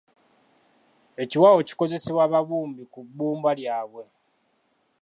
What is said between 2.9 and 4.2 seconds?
ku bbumba lyabwe.